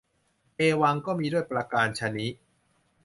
[0.55, 2.29] เอวัง ก็มีด้วยประการฉะนี้